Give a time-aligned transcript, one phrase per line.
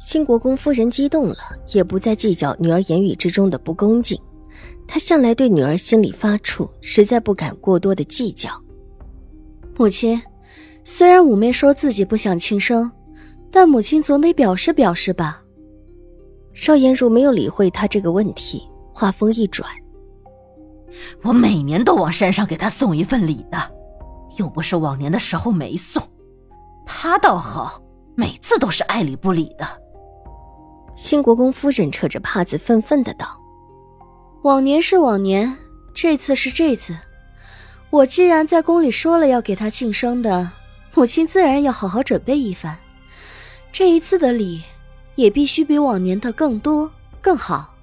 [0.00, 1.36] 新国公夫人激动了，
[1.74, 4.18] 也不再计较女儿言语之中的不恭敬。
[4.88, 8.50] 她向来对女儿心里发怵，实在不敢过多的计较。
[9.76, 10.20] 母亲，
[10.84, 12.90] 虽然五妹说自己不想轻生，
[13.50, 15.42] 但母亲总得表示表示吧。
[16.54, 19.70] 邵颜如没有理会他这个问题，话锋一转
[21.22, 23.58] ：“我每年都往山上给他送一份礼的，
[24.38, 26.02] 又不是往年的时候没送。
[26.86, 27.82] 他倒好，
[28.16, 29.66] 每次都是爱理不理的。”
[31.00, 33.26] 新国公夫人扯着帕子愤愤的道
[34.44, 35.56] ：“往年是往年，
[35.94, 36.94] 这次是这次。
[37.88, 40.50] 我既然在宫里说了要给他庆生的，
[40.92, 42.76] 母亲自然要好好准备一番。
[43.72, 44.62] 这一次的礼，
[45.14, 46.90] 也必须比往年的更多
[47.22, 47.74] 更好。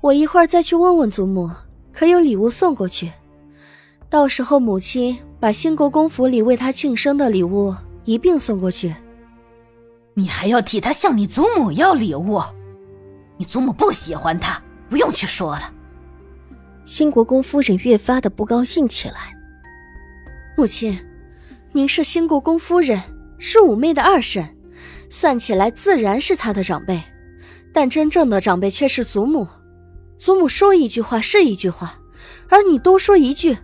[0.00, 1.48] 我一会儿再去问问祖母，
[1.92, 3.12] 可有礼物送过去。
[4.10, 7.72] 到时候母亲把新国公府里为他庆生的礼物
[8.04, 8.92] 一并送过去。”
[10.18, 12.42] 你还要替他向你祖母要礼物？
[13.36, 14.58] 你祖母不喜欢他，
[14.88, 15.70] 不用去说了。
[16.86, 19.36] 新国公夫人越发的不高兴起来。
[20.56, 20.98] 母亲，
[21.72, 22.98] 您是新国公夫人，
[23.38, 24.56] 是五妹的二婶，
[25.10, 27.02] 算起来自然是她的长辈，
[27.74, 29.46] 但真正的长辈却是祖母。
[30.16, 31.98] 祖母说一句话是一句话，
[32.48, 33.58] 而你多说一句，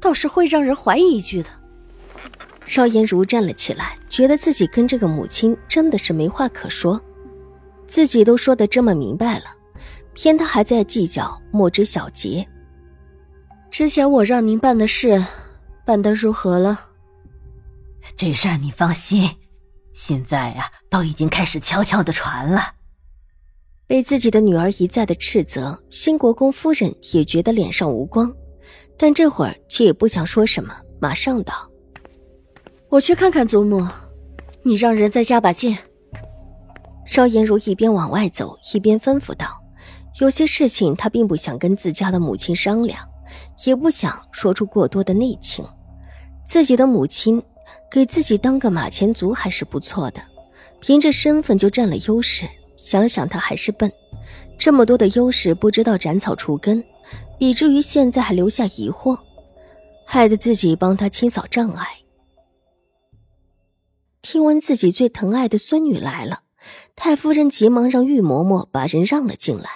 [0.00, 1.50] 倒是会让人怀疑一句的。
[2.70, 7.02] 邵颜如站了起来，觉得自己跟这个母亲真的是没话可说，
[7.88, 9.46] 自己都说的这么明白了，
[10.14, 12.46] 偏他还在计较莫知小节。
[13.72, 15.20] 之前我让您办的事，
[15.84, 16.78] 办得如何了？
[18.14, 19.28] 这事儿你放心，
[19.92, 22.74] 现在呀，都已经开始悄悄的传了。
[23.88, 28.32] 被自己的女儿一再的斥责，新国公夫人也觉得脸上无光，
[28.96, 31.68] 但这会儿却也不想说什么，马上道。
[32.90, 33.86] 我去看看祖母，
[34.64, 35.78] 你让人再加把劲。
[37.06, 39.46] 邵颜如一边往外走，一边吩咐道
[40.20, 42.98] ：“有些事情她并不想跟自家的母亲商量，
[43.64, 45.64] 也不想说出过多的内情。
[46.44, 47.40] 自己的母亲
[47.88, 50.20] 给自己当个马前卒还是不错的，
[50.80, 52.44] 凭着身份就占了优势。
[52.76, 53.90] 想想她还是笨，
[54.58, 56.82] 这么多的优势不知道斩草除根，
[57.38, 59.16] 以至于现在还留下疑惑，
[60.04, 61.86] 害得自己帮她清扫障碍。”
[64.22, 66.40] 听闻自己最疼爱的孙女来了，
[66.94, 69.70] 太夫人急忙让玉嬷嬷把人让了进来。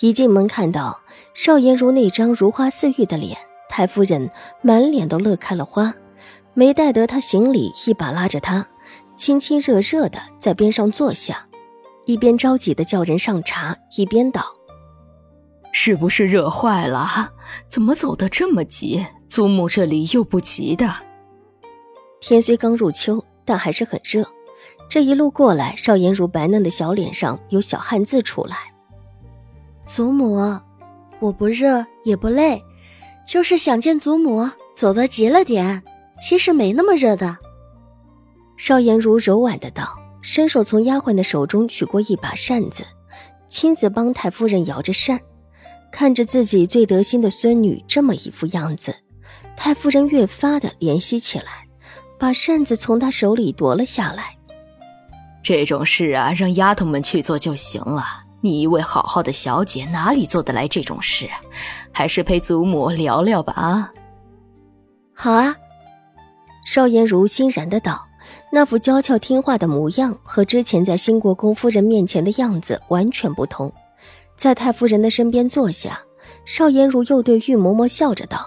[0.00, 1.00] 一进门看到
[1.34, 3.36] 邵颜如那张如花似玉的脸，
[3.68, 4.30] 太夫人
[4.62, 5.94] 满脸都乐开了花，
[6.54, 8.66] 没待得她行礼，一把拉着她，
[9.14, 11.46] 亲亲热热的在边上坐下，
[12.06, 14.42] 一边着急的叫人上茶，一边道
[15.70, 17.32] ：“是不是热坏了？
[17.68, 19.04] 怎么走得这么急？
[19.28, 20.94] 祖母这里又不急的。”
[22.20, 23.22] 天虽刚入秋。
[23.46, 24.28] 但还是很热，
[24.90, 28.56] 这一路过来，邵颜如白嫩的小脸上有小汗渍出来。
[29.86, 30.58] 祖母，
[31.20, 32.62] 我不热也不累，
[33.26, 35.82] 就是想见祖母，走得急了点。
[36.20, 37.36] 其实没那么热的。
[38.56, 39.86] 邵颜如柔婉的道，
[40.22, 42.84] 伸手从丫鬟的手中取过一把扇子，
[43.48, 45.20] 亲自帮太夫人摇着扇。
[45.92, 48.94] 看着自己最得心的孙女这么一副样子，
[49.56, 51.65] 太夫人越发的怜惜起来。
[52.18, 54.36] 把扇子从他手里夺了下来。
[55.42, 58.04] 这种事啊，让丫头们去做就行了。
[58.40, 61.28] 你一位好好的小姐，哪里做得来这种事？
[61.92, 63.52] 还是陪祖母聊聊吧。
[63.52, 63.92] 啊，
[65.14, 65.56] 好啊。
[66.64, 68.04] 邵颜如欣然的道，
[68.52, 73.72] 那副娇俏听话的模样和之前在新国公夫人面前的样子完全不同。
[74.36, 76.00] 在太夫人的身边坐下，
[76.44, 78.44] 邵颜如又对玉嬷嬷笑着道：“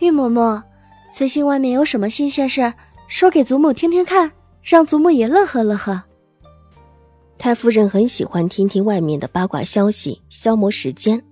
[0.00, 0.62] 玉嬷嬷。”
[1.12, 2.72] 最近外面有什么新鲜事
[3.06, 4.32] 说给祖母听听看，
[4.62, 6.02] 让祖母也乐呵乐呵。
[7.36, 11.22] 太夫人很喜欢听听外面的八卦消息，消磨时间。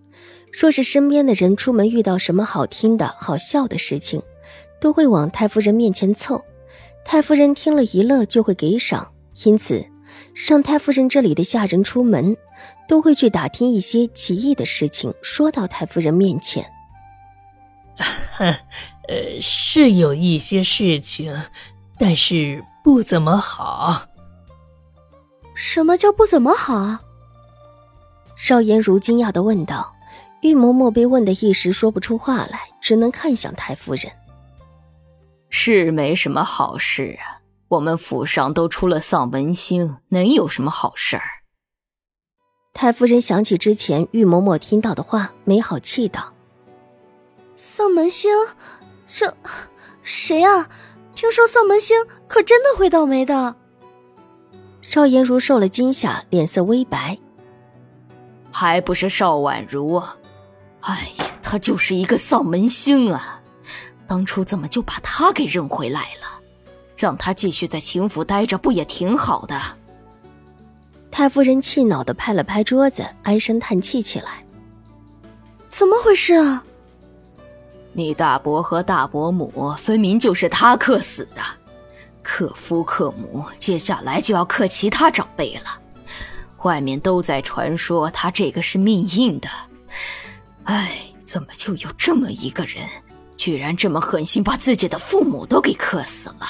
[0.52, 4.22] 若是身边的人出门遇到什么好听的好笑的事情，
[4.82, 6.44] 都会往太夫人面前凑。
[7.02, 9.10] 太夫人听了一乐，就会给赏。
[9.44, 9.82] 因此，
[10.34, 12.36] 上太夫人这里的下人出门，
[12.86, 16.70] 都会去打听一些奇异的事情，说到太夫人面前。
[19.10, 19.16] 哼。
[19.16, 21.34] 呃，是有一些事情，
[21.98, 24.02] 但是不怎么好。
[25.54, 27.02] 什么叫不怎么好啊？
[28.36, 29.94] 邵颜如惊讶的问道。
[30.42, 34.10] 玉嬷嬷被问的一时说不出话来，只能看向太夫人。
[35.50, 41.22] 是没什么好事啊，我们府上都出了丧门星，能有什么好事儿？
[42.72, 46.32] 太夫人想起之前玉嬷嬷听到的话，没好气道
[47.56, 48.30] ：“丧门星，
[49.12, 49.36] 这
[50.02, 50.68] 谁啊？
[51.14, 53.56] 听说丧门星可真的会倒霉的。”
[54.80, 57.18] 邵颜如受了惊吓，脸色微白。
[58.52, 60.02] 还不是邵婉如？
[60.80, 63.42] 哎呀，他就是一个丧门星啊！
[64.06, 66.40] 当初怎么就把他给认回来了？
[66.96, 69.60] 让他继续在秦府待着，不也挺好的？
[71.10, 74.44] 太夫人气恼的拍了拍桌子，唉声叹气起来
[75.68, 76.64] ：“怎么回事啊？
[77.92, 81.42] 你大伯和大伯母分明就是他克死的，
[82.22, 85.78] 克夫克母，接下来就要克其他长辈了。
[86.62, 89.48] 外面都在传说他这个是命硬的。”
[90.64, 92.86] 哎，怎么就有这么一个人，
[93.36, 96.46] 居然这么狠心，把自己的父母都给克死了？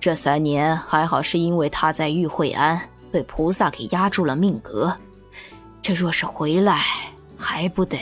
[0.00, 2.80] 这三年还好，是因为他在玉惠安
[3.10, 4.96] 被菩萨给压住了命格。
[5.82, 6.82] 这若是回来，
[7.36, 7.98] 还不得？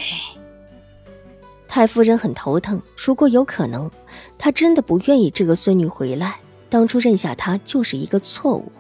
[1.70, 2.82] 太夫人很头疼。
[2.96, 3.88] 如果有可能，
[4.36, 6.34] 她真的不愿意这个孙女回来。
[6.68, 8.72] 当初认下她就是一个错误，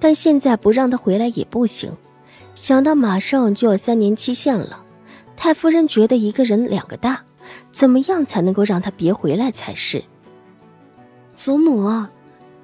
[0.00, 1.94] 但现在不让她回来也不行。
[2.54, 4.82] 想到马上就要三年期限了。
[5.36, 7.20] 太夫人觉得一个人两个大，
[7.70, 10.02] 怎么样才能够让她别回来才是？
[11.34, 12.06] 祖母，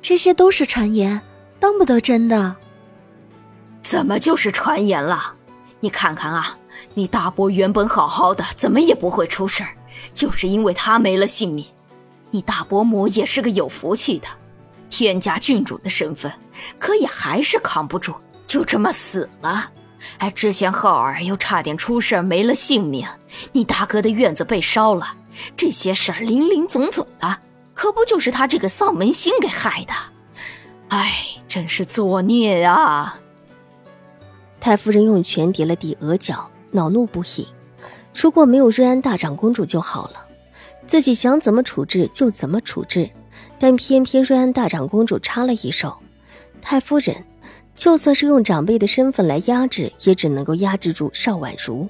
[0.01, 1.21] 这些都是传言，
[1.61, 2.57] 当不得真的。
[3.83, 5.35] 怎么就是传言了？
[5.81, 6.57] 你看看啊，
[6.99, 9.71] 你大伯原本好好的，怎么也不会出事儿，
[10.13, 11.65] 就是因为他没了性命。
[12.33, 14.27] 你大伯母也是个有福气的，
[14.91, 16.33] 天家郡主的身份，
[16.77, 18.17] 可也还是扛不住，
[18.49, 19.71] 就这么死了。
[20.19, 23.07] 哎，之前浩儿又差点出事没了性命，
[23.53, 25.15] 你大哥的院子被烧了，
[25.57, 27.39] 这些事儿林林总总的，
[27.75, 29.95] 可不就是他这个丧门星给害的？
[30.89, 31.13] 哎，
[31.47, 33.21] 真是作孽啊！
[34.59, 37.47] 太夫人用拳抵了抵额角，恼怒不已。
[38.15, 40.27] 如果没有瑞安大长公主就好了，
[40.87, 43.09] 自己想怎么处置就怎么处置，
[43.59, 45.95] 但偏偏瑞安大长公主插了一手，
[46.61, 47.17] 太夫人。
[47.75, 51.89] 就算是用长辈的身份来压制，也只能够压制住邵婉如，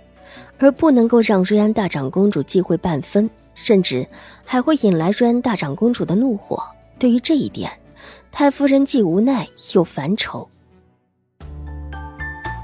[0.58, 4.06] 而不能够让瑞安大长公主忌讳半分，甚至
[4.44, 6.62] 还会引来瑞安大长公主的怒火。
[6.98, 7.72] 对于这一点，
[8.30, 10.46] 太夫人既无奈又烦愁。